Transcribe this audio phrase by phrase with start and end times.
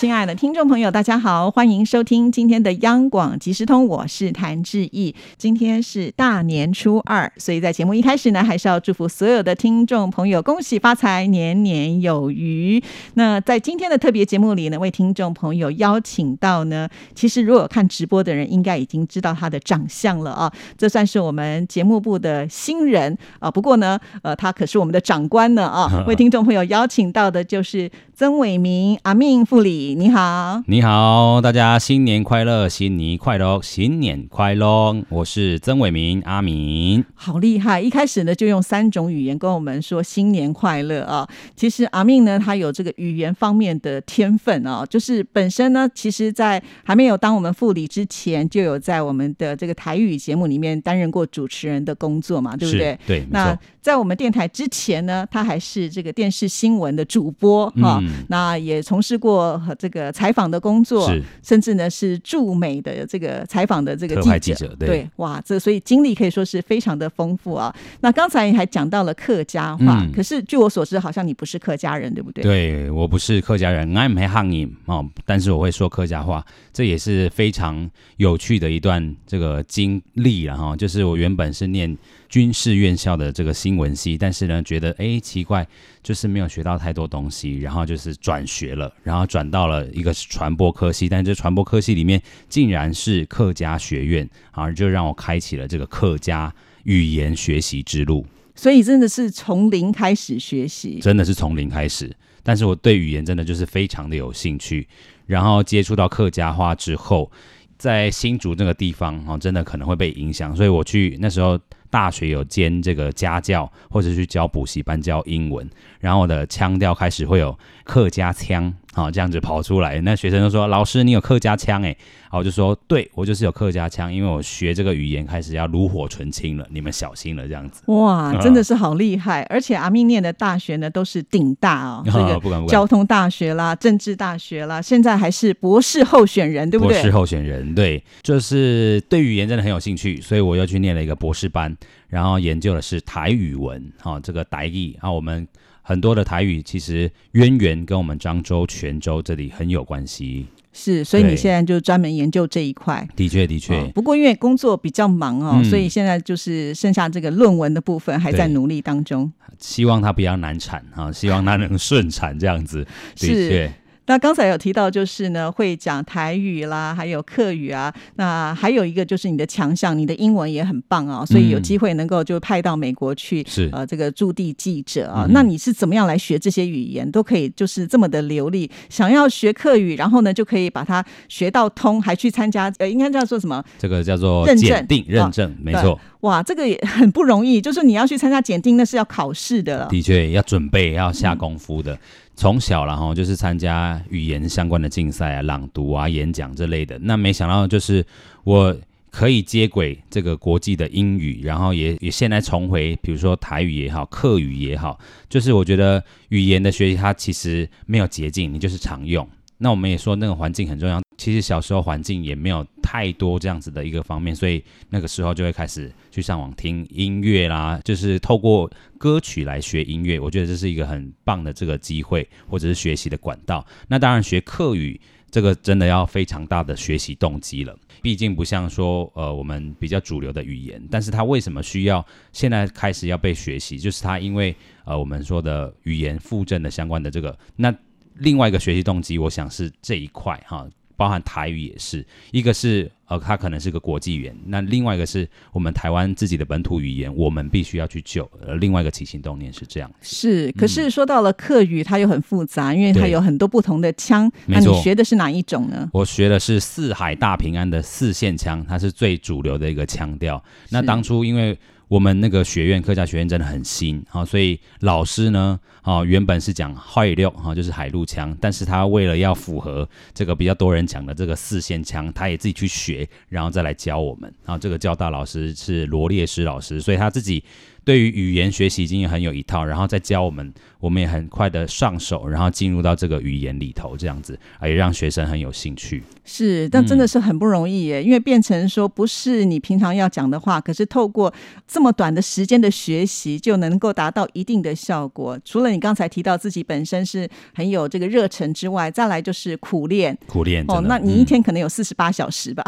[0.00, 5.14] 亲爱的听众朋友，大家好，欢迎收听今天的央广即时通，我是谭志毅。
[5.36, 12.82] 今天是大年初二，所以在节目一开始呢，还是要祝福所有的听众朋友恭喜发财，年年有余。
[13.12, 23.50] 那在今天的特别节目里呢，为听众朋友邀请到呢，其实如果看直播的人，应该已经知道他的长相了啊，这算是我们节目部的新人啊。
[23.50, 26.02] 不过呢，呃，他可是我们的长官呢啊。
[26.08, 29.89] 为听众朋友邀请到的就是曾伟明阿命副理。
[29.94, 34.96] 你好，你好，大家新年快乐，新年快乐，新年快乐！
[35.08, 37.80] 我是曾伟明，阿明，好厉害！
[37.80, 41.28] 一开始呢，就用三种语言跟我们说新年快乐啊。
[41.56, 52.98] 其实阿明呢，他有这个语言方面的天分啊，就是本身呢，其实在还没有当我们副理之前，就有在我们的这个台语节目里面担任过主持人的工作嘛，对不对？
[53.06, 59.60] 对，那在我们电台之前呢，他还是这个电视新闻的主播啊，那也从事过。
[59.78, 61.10] 这个采访的工作，
[61.42, 67.74] 甚至呢是驻美的这个采访的这个记者，对，哇，这所以经历可以说是非常的丰富啊。
[68.00, 72.42] 那刚才还讲到了客家话，可是据我所知，好像你不是客家人，对不对？
[72.42, 80.76] 对我不是客家人，I'm 汉人哦，但是我会说客家话，这也是非常有趣的一段这个经历了哈。
[80.76, 81.96] 就是我原本是念。
[82.30, 85.66] 军事院校的这个新闻系，但是呢，觉得哎奇怪，
[86.00, 98.24] 就是没有学到太多东西，然后就是转学了，然后转到了一个传播科系，但这传播科系里面竟然是客家学院，啊，就让我开启了这个客家语言学习之路。
[98.54, 102.14] 所以真的是从零开始学习，真的是从零开始。
[102.44, 104.86] 但是我对语言真的就是非常的有兴趣，
[105.26, 107.28] 然后接触到客家话之后，
[107.76, 111.58] 在新竹那个地方哦，真的可能会被影响，所以我去那时候。
[111.90, 115.68] 大学有兼这个家教，或者去教补习班教英文，
[115.98, 117.56] 然后我的腔调开始会有
[117.90, 120.00] 客家腔，好这样子跑出来。
[120.02, 121.88] 那学生就说：“老师，你有客家腔哎。”
[122.30, 127.82] 然后我就说：“对，我就是有客家腔，因为我学这个语言开始要炉火纯青了，你们小心了。”这样子。
[127.86, 129.42] 哇，真的是好厉害！
[129.50, 136.94] 而且阿咪念的大学呢都是顶大哦， 这个交通大学啦、政治大学啦，现在还是博士候选人，对不对？
[136.94, 141.76] 博士候选人，对，就是对语言真的很有兴趣，所以我又去念了一个博士班。
[142.06, 145.46] 然后研究的是台语文，哈，这个台语啊，我们
[145.90, 150.46] 很多的台语其实渊源跟我们漳州、泉州这里很有关系。
[150.72, 153.04] 是，所以你现在就专门研究这一块。
[153.16, 153.90] 的确，的确。
[153.92, 159.32] 不过因为工作比较忙哦，所以现在就是剩下这个论文的部分还在努力当中。
[159.58, 162.86] 希望它不要难产啊，希望它能顺产这样子。
[163.16, 163.72] 的确。
[164.10, 167.94] 那刚才有提到，就是呢，会讲台语啦，还有客语啊。
[168.16, 175.28] 那还有一个就是你的强项，你的英文也很棒啊，所以有机会能够就派到美国去，是呃这个驻地记者啊。
[175.30, 178.68] 那你是怎么样来学这些语言，都可以就是这么的流利？
[178.88, 183.64] 想要学客语，然后呢就可以把它学到通，还去参加呃，应该叫做什么？
[183.78, 185.96] 这个叫做检定认证，没错。
[186.22, 189.86] 哇，这个也很不容易，就是你要去参加检定，那是要考试的。
[189.86, 191.96] 的确，要准备，要下功夫的。
[192.40, 196.98] 从小然后就是参加语言相关的竞赛啊、朗读啊、演讲这类的。
[197.00, 198.02] 那没想到就是
[198.44, 198.74] 我
[199.10, 209.28] 可以接轨这个国际的英语，然后也也现在重回，比如说台语也好、客语也好，就是我觉得语言的学习它其实没有捷径，你就是常用。
[209.58, 210.98] 那我们也说那个环境很重要。
[211.18, 218.68] 其实小时候环境也没有太多这样子的一个方面，所以那个时候就会开始去上网听音乐啦，就是透过
[218.98, 220.18] 歌曲来学音乐。
[220.18, 223.64] 我觉得这是一个很棒的这个机会，或者是学习的管道。
[223.86, 230.82] 那当然学客语这个真的要非常大的学习动机了，毕竟不像说呃我们比较主流的语言。
[230.90, 233.78] 但是它为什么需要现在开始要被学习？
[233.78, 234.52] 就是它因为
[234.84, 237.38] 呃我们说的语言附赠的相关的这个。
[237.54, 237.72] 那
[238.16, 240.68] 另外一个学习动机，我想是这一块哈。
[241.00, 248.30] 包含台语也是一个是呃，它可能是个国际语言，那另外一个是我们台湾自己的本土语言，我们必须要去救。
[248.46, 249.90] 呃，另外一个起心动念是这样。
[250.02, 254.30] 是，可是说到了客语，它又很复杂，因为它有很多不同的腔。
[254.44, 255.88] 那你学的是哪一种呢？
[255.94, 260.44] 我学的是四海大平安的四线腔，它是最主流的一个腔调。
[260.68, 261.58] 那当初因为
[261.90, 274.32] 我们那个学院客家学院真的很新啊，所以老师呢，啊原本是讲海六啊，就是海陆腔，但是他为了要符合这个比较多人讲的这个四线腔，他也自己去学，然后再来教我们。
[274.44, 277.42] 然后这个教大老师是罗列师老师，所以他自己
[277.84, 286.02] 对于语言学习已经很有一套，然后再教我们，我们也很快的上手，然后进入到这个语言里头，这样子，也让学生很有兴趣。
[286.24, 291.32] 是，但真的是很不容易耶，因为变成说不是你平常要讲的话，可是透过
[291.66, 295.38] 这么短的时间的学习，就能够达到一定的效果。
[295.44, 302.62] 除了你刚才提到自己本身是很有这个热忱之外，再来就是苦练，苦练哦，那你一天可能有四十八小时吧？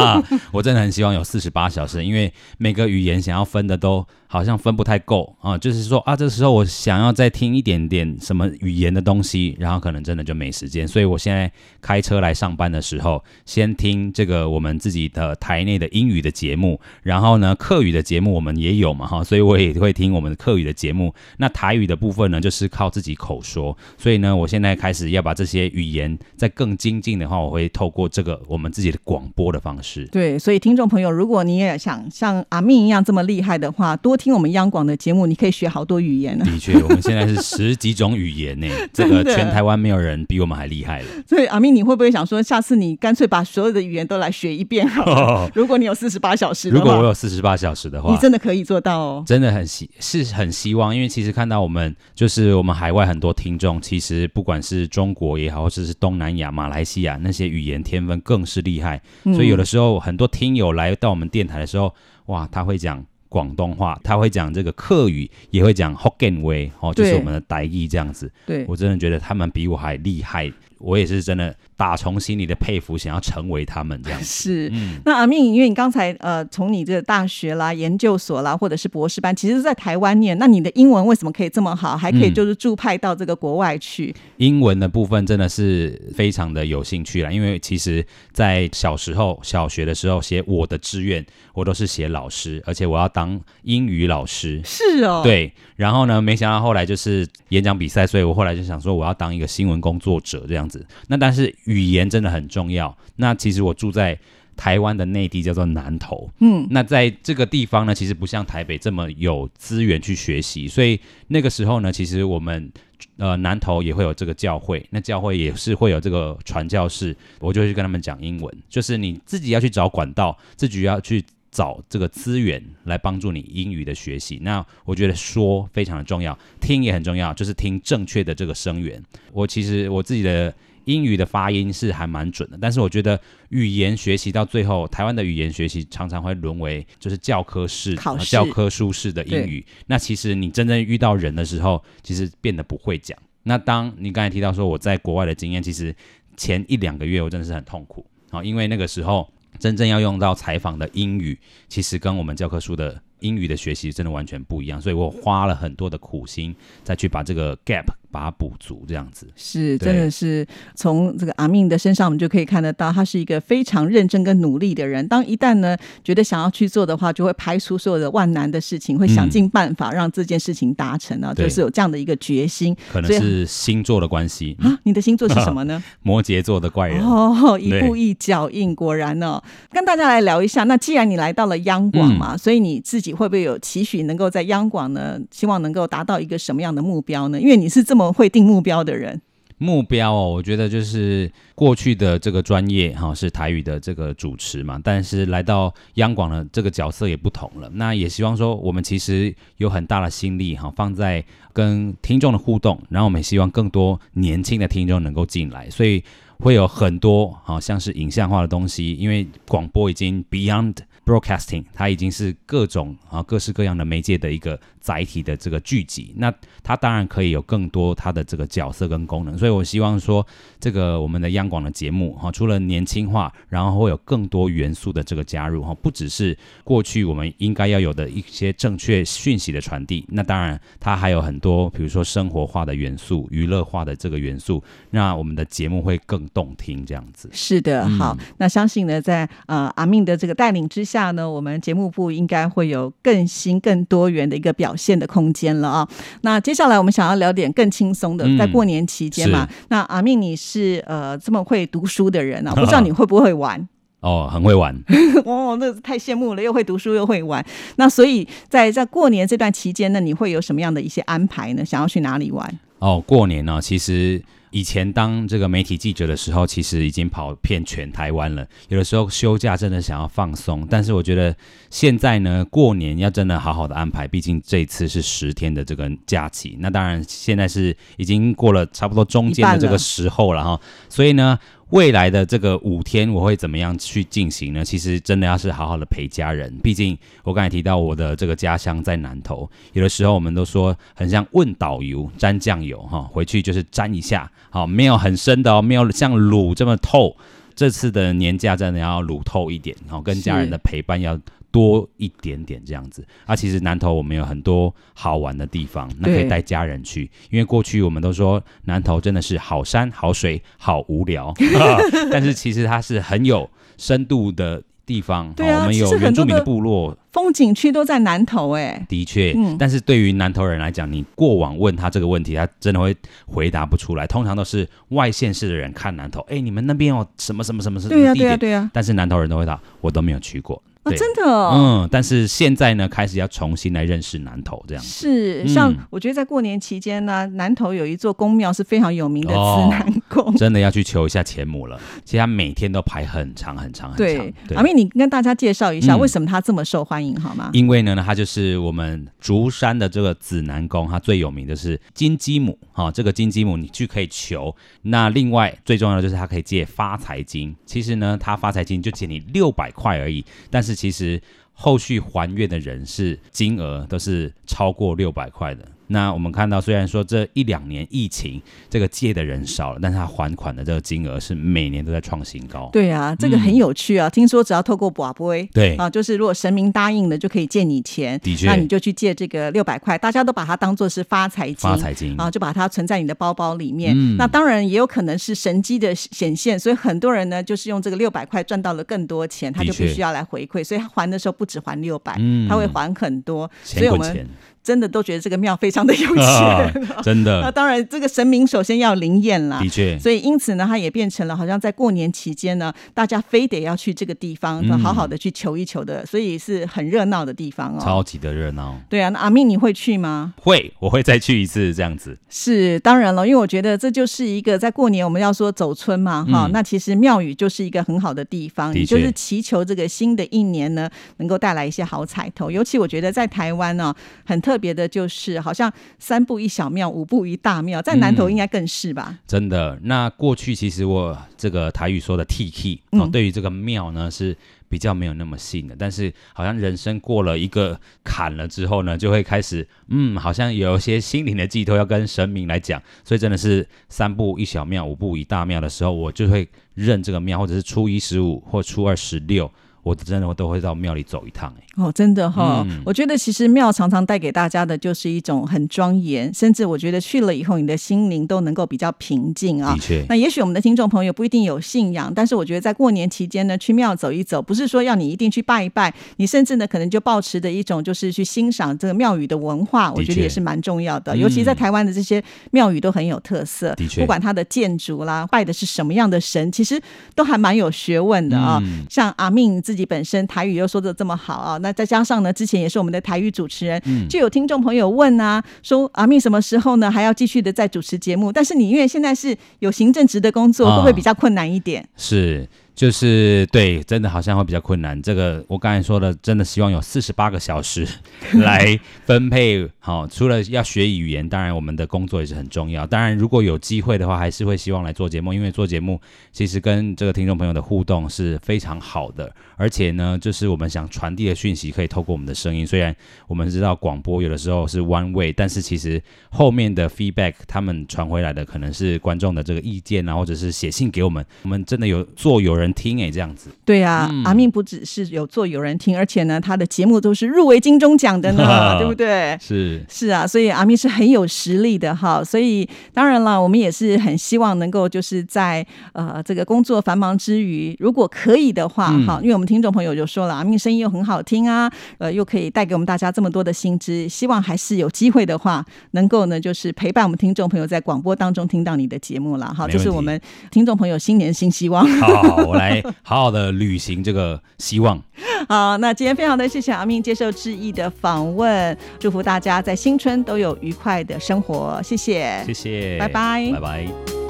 [0.50, 4.04] 我真的很希望有四十八小时，因为每个语言想要分的都。
[4.34, 10.88] 好像分不太够啊，就是说啊，这时候我想要再听一点点什么语言的东西，然后可能真的就没时间。
[10.88, 11.48] 所以我现在
[11.80, 21.14] 开车来上班的时候，先听这个我们自己的台内的英语的节目，然后呢，客语的节目我们也有嘛哈，所以我也会听我们的客语的节目。
[21.36, 23.78] 那台语的部分呢，就是靠自己口说。
[23.96, 30.04] 所以呢，我现在开始要把这些语言再更精进的话，我会透过这个我们自己的广播的方式。
[30.06, 34.18] 对，所以听众朋友，如果你也想像阿命一样这么厉害的话，多。
[34.24, 36.46] 听我们央广的节目，你可以学好多语言呢。
[36.46, 41.06] 的确，我们现在是十几种语言呢， 这个全台湾没有人比我们还厉害了。
[41.28, 45.50] 所以阿明，你会不会想说，下次你干脆把所有的语言都来学一遍好了？
[45.54, 49.24] 如果你有四十八小时，如果我有四十八小时的话，你真的可以做到哦。
[49.26, 59.02] 真的很希是很希望，因为其实看到我们就是我们海外很多听众，其实不管是中国也好，或者是东南亚、马来西亚那些语言天分更是厉害。
[59.24, 61.92] 所以有的时候很多听友来到我们电台的时候，
[62.26, 63.04] 哇，他会讲。
[63.34, 68.30] 广东话，他会讲这个客语，也会讲 Hokkien 话，哦，就是我们的台语这样子。
[68.46, 68.64] 对。
[68.68, 70.52] 我真的觉得他们比我还厉害，
[70.84, 71.54] 我也是真的。
[71.76, 74.72] 打从心里的佩服，想要成为他们这样是。
[75.04, 80.38] 那阿明，因为你刚才呃，从你这个大学啦、研究所啦，或者是博士班，其实是在台湾念。
[80.38, 84.14] 那你的英文为什么可以这么好，还可以就是驻派到这个国外去？
[84.36, 94.62] 英文的部分真的是非常的有兴趣啦，因为其实在小时候小学的时候写我的志愿，我都是写老师，而且我要当英语老师。
[94.64, 95.22] 是哦。
[95.24, 95.52] 对。
[95.74, 100.73] 然后呢，没想到后来就是演讲比赛，所以我后来就想说，我要当一个新闻工作者这样子。
[101.08, 101.44] 那但是。
[101.64, 102.94] 语言真的很重要。
[103.16, 104.18] 那其实我住在
[104.54, 106.30] 台湾的内地，叫做南投。
[106.40, 110.68] 嗯，那在这个地方呢，其实不像台北这么有资源去学习。
[110.68, 112.70] 所以那个时候呢，其实我们
[113.16, 118.54] 呃南投也会有这个教会，那教会也是会有这个传教士，我就去跟他们讲英文。
[118.68, 121.24] 就是你自己要去找管道，自己要去
[121.54, 124.38] 找这个资源来帮助你英语的学习。
[124.42, 129.02] 那我觉得说非常的重要，听也很重要，就是听正确的这个声源。
[129.32, 130.52] 我其实我自己的。
[130.86, 133.18] 英语的发音是还蛮准的，但是我觉得
[133.48, 137.96] 语言学习到最后，台湾的语言学习常常会沦为就是教科式、
[138.28, 139.64] 教科书式的英语。
[139.86, 143.18] 那其实你真正遇到人的时候，其实变得不会讲。
[143.44, 145.96] 那当你刚才提到说我在国外的经验，其实
[146.36, 149.26] 前一两个月我真的是很痛苦啊，因为那个时候
[149.58, 153.00] 真正要用到采访的英语，其实跟我们教科书的。
[153.20, 160.46] 英语的学习真的完全不一样，所以我花了很多的苦心再去把这个 gap 把它补足，这样子是真的是
[160.76, 165.06] 从这个阿命的身上，我们就可以看得到，他是一个非常认真跟努力的人。
[165.08, 172.76] 当一旦呢觉得想要去做的话，就会排除所有的万难的事情，会想尽办法让这件事情达成啊，就是有这样的一个决心。
[172.92, 174.78] 可能是星座的关系啊？
[174.84, 175.82] 你的星座是什 么呢？
[176.02, 179.42] 摩羯座的怪人哦，一步一脚印，果然呢。
[179.72, 183.14] 跟大家来聊一下，那既然你来到了央广嘛，所以你自己。
[183.14, 185.16] 会不会有期许能够在央广呢？
[185.30, 187.40] 希望能够达到一个什么样的目标呢？
[187.40, 189.20] 因为你是这么会定目标的人。
[189.56, 197.70] 目标哦，我觉得就是过去的这个专业哈是台语的这个主持嘛，但是来到央广的这个角色也不同了。
[197.72, 206.02] 那也希望说，我们其实有很大的心力哈放在跟听众的互动，然后我们希望更多年轻的听众能够进来，所以
[206.40, 210.74] 会有很多好像是影像化的东西，因为广播已经 beyond。
[211.06, 220.24] Broadcasting，它已经是各种啊各式各样的媒介的一个载体的这个聚集，那它当然可以有更多它的这个角色跟功能，所以我希望说，
[220.60, 237.28] 这个我们的央广的节目哈，除了年轻化，然后会有更多元素的这个加入哈，不只是过去我们应该要有的一些正确讯息的传递，那当然它还有很多，比如说生活化的元素、娱乐化的这个元素，那我们的节目会更动听这样子。
[237.32, 240.84] 是的，好，那相信呢，在呃阿命的这个带领之。
[240.84, 245.88] 下呢，我们节目部应该会有更新、更多元的一个表现的空间了啊。
[246.22, 249.48] 那接下来我们想要聊点更轻松的，在过年期间嘛。
[249.68, 252.52] 那阿命，你是呃这么会读书的人啊？
[252.56, 253.68] 不知道你会不会玩？
[254.00, 254.74] 哦，很会玩
[255.24, 257.44] 哦，那太羡慕了，又会读书又会玩。
[257.76, 261.64] 那所以在在过年这段期间呢，你会有什么样的一些安排呢？
[261.64, 262.58] 想要去哪里玩？
[262.78, 264.22] 哦，过年呢，其实。
[264.54, 268.46] 以前当这个媒体记者的时候，其实已经跑遍全台湾了。
[268.68, 271.34] 有的时候休假真的想要放松，但是我觉得
[271.70, 276.56] 现在呢，过年要真的好好的安排，毕竟这一次是十天的这个假期。
[276.60, 281.36] 那当然现在是已经过了差不多中间的这个时候了哈，所以呢。
[281.70, 284.64] 未来的这个五天我会怎么样去进行呢？
[284.64, 297.16] 其实真的要是好好的陪家人，毕竟我刚才提到我的这个家乡在南投，有的时候我们都说很像问导游沾酱油哈，回去就是沾一下，好没有很深的哦，没有像卤这么透。
[297.54, 301.18] 这次的年假真的要卤透一点，然后跟家人的陪伴要。
[301.54, 307.08] 多一点点这样子啊，其实南投我们有很多好玩的地方，那可以带家人去。
[307.30, 311.32] 因为过去我们都说南投真的是好山好水好无聊，
[312.10, 313.48] 但是其实它是很有
[313.78, 315.32] 深度的地方。
[315.34, 318.84] 对啊，我们有原住民的部落风景区都在南投哎。
[318.88, 322.94] 的确，但是对于南投人来讲，你过往问他这个问题，他真的会
[323.24, 324.04] 回答不出来。
[324.04, 328.14] 通常都是外县市的人看南投，哎，你们那边有什么什么什么什么地点？
[328.14, 328.70] 对呀，对呀。
[328.74, 330.60] 但是南投人都会答，我都没有去过。
[330.84, 341.80] 啊，真的，嗯，但是现在呢，开始要重新来认识南投这样是，像我觉得在过年期间呢，南投有一座宫庙是非常有名的慈南宫， 真的要去求一下钱母了。
[342.04, 344.06] 其实他每天都排很长很长很长。
[344.06, 347.48] 对，阿明，你跟大家介绍一下为什么他这么受欢迎好吗？
[347.54, 354.54] 因为呢，他就是我们竹山的这个紫南宫，它最有名的是金鸡母哈，这个金鸡母你去可以求。
[354.82, 360.73] 那另外最重要的就是它可以借发财金，其实呢，它发财金就借你六百块而已，但是。
[360.74, 361.20] 其实
[361.52, 365.73] 后续还愿的人是金额都是超过六百块的。
[365.88, 372.70] 那我们看到，虽然说这一两年疫情，这个借的人少了，但是他还款的这个金额是每年都在创新高。
[372.72, 374.08] 对啊，这个很有趣啊！
[374.08, 378.18] 听说只要透过寡杯，对啊，就是如果神明答应了，就可以借你钱。
[378.20, 383.94] 的确，那你就去借这个六百块，大家都把它当做是发财金，发财金啊，就把它存在你的包包里面。
[384.16, 393.50] 那当然也有可能是神机的显现，所以很多人呢，就是用这个六百块赚到了更多钱，他就必须要来回馈，所以他还的时候不止还六百，他会还很多。
[393.62, 394.26] 所以我们。
[394.64, 397.42] 真的都觉得这个庙非常的有钱，真的。
[397.44, 399.98] 那当然，这个神明首先要灵验啦，的确。
[399.98, 408.74] 所以因此呢，它也变成了好像在过年期间呢，大家非得要去这个地方，好好的去求一求的，所以是很热闹的地方哦，超级的热闹。
[408.88, 410.32] 对啊，那阿命你会去吗？
[410.40, 412.18] 会，我会再去一次这样子。
[412.30, 422.50] 是当然了，因为我觉得这就是一个在过年我们要说走村嘛，哈，那其实庙宇就是一个很好的地方，也就是祈求这个新的一年呢，能够带来一些好彩头。
[422.50, 423.94] 尤其我觉得在台湾呢，
[424.24, 425.34] 很特别的就是。
[425.44, 429.18] 好像三步一小庙，五步一大庙，在南头应该更是吧？
[429.26, 429.78] 真的。
[429.82, 434.34] 那过去其实我这个台语说的 T K 哦，对于这个庙呢是
[434.68, 435.76] 比较没有那么信的。
[435.78, 442.80] 但是好像人生过了一个坎了之后呢，就会开始嗯，好像有一些心灵的寄托要跟神明来讲。
[443.04, 449.50] 所以真的是三步一小庙，五步一大庙的时候，我就会认这个庙，或者是初一十五或初二十六。
[449.84, 459.74] 我真的我都会到庙里走一趟哎哦，真的哈，我觉得其实庙常常带给大家的就是一种很庄严，甚至我觉得去了以后，你的心灵都能够比较平静啊。
[459.74, 471.16] 的确，那也许我们的听众朋友不一定有信仰，但是我觉得在过年期间呢，去庙走一走，不是说要你一定去拜一拜，你甚至呢可能就保持的一种就是去欣赏这个庙宇的文化，我觉得也是蛮重要的。
[471.16, 472.22] 尤其在台湾的这些
[472.52, 476.80] 庙宇都很有特色，的确，不管它的建筑啦，拜的是什么样的神，其实
[477.14, 478.62] 都还蛮有学问的啊。
[478.88, 488.32] 像阿命自己本身台语又说的这么好啊，那再加上呢，之前也是我们的台语主持人，就有听众朋友问啊，说阿密什么时候呢还要继续的在主持节目？
[488.32, 491.86] 但是你因为现在是有行政职的工作，会不会比较困难一点？
[491.96, 492.48] 是。
[492.74, 495.00] 就是对，真的好像会比较困难。
[495.00, 497.86] 这个我刚才说的，真的希望有四十八个小时
[498.34, 499.68] 来分配。
[499.78, 502.84] 好，除了要学语言，当然我们的工作也是很重要。
[502.84, 506.00] 当然，如果有机会的话，还是会希望来做节目，因为做节目
[506.32, 509.32] 其实跟这个听众朋友的互动是非常好的。
[509.56, 512.66] 而且呢，就是我们想传递的讯息可以透过我们的声音。
[512.66, 512.96] 虽然
[513.28, 521.24] 我们知道广播有的时候是 one way，但是其实后面的 feedback 他们传回来的可能是观众的这个意见啊，或者是写信给我们。
[521.42, 522.63] 我们真的有做有人。
[522.64, 529.38] 人听哎，这样子对啊，阿命不只是有做有人听，而且呢，他的节目都是入围金钟奖的呢， 对不对？
[529.40, 532.24] 是是啊，所以阿命是很有实力的哈。
[532.24, 549.66] 所以当然了，我们也是很希望能够就是在呃这个工作繁忙之余，如果可以的话哈，因为我们听众朋友就说了，阿命声音又很好听啊，呃，又可以带给我们大家这么多的薪资，希望还是有机会的话，能够呢就是陪伴我们听众朋友在广播当中听到你的节目了哈。
[549.68, 550.18] 这是我们
[550.50, 551.86] 听众朋友新年新希望。
[552.00, 552.53] 好。
[552.54, 555.00] 来好好的履行这个希望。
[555.48, 564.23] 好，那今天非常的谢谢阿明接受致意的访问，祝福大家在新春都有愉快的生活，谢谢，谢谢，拜拜，拜拜。